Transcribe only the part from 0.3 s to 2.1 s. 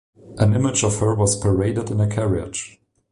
An image of her was paraded in a